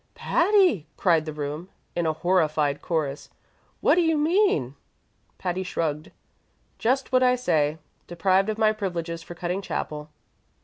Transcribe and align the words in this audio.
"Patty!" 0.15 0.87
cried 0.97 1.25
the 1.27 1.31
room, 1.31 1.69
in 1.95 2.07
a 2.07 2.13
horrified 2.13 2.81
chorus. 2.81 3.29
"What 3.81 3.93
do 3.93 4.01
you 4.01 4.17
mean?" 4.17 4.73
Patty 5.37 5.61
shrugged. 5.61 6.09
"Just 6.79 7.11
what 7.11 7.21
I 7.21 7.35
say: 7.35 7.77
deprived 8.07 8.49
of 8.49 8.57
my 8.57 8.71
privileges 8.71 9.21
for 9.21 9.35
cutting 9.35 9.61
chapel." 9.61 10.09